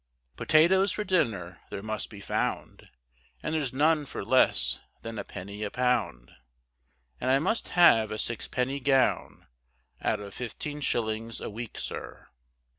Potatoes 0.35 0.91
for 0.91 1.03
dinner 1.03 1.59
there 1.69 1.83
must 1.83 2.09
be 2.09 2.19
found, 2.19 2.89
And 3.43 3.53
there's 3.53 3.71
none 3.71 4.07
for 4.07 4.25
less 4.25 4.79
than 5.03 5.19
a 5.19 5.23
penny 5.23 5.61
a 5.61 5.69
pound, 5.69 6.31
And 7.19 7.29
I 7.29 7.37
must 7.37 7.67
have 7.77 8.09
a 8.11 8.17
sixpenny 8.17 8.79
gown, 8.79 9.45
Out 10.01 10.19
of 10.19 10.33
fifteen 10.33 10.81
shillings 10.81 11.39
a 11.39 11.51
week, 11.51 11.77
sir. 11.77 12.25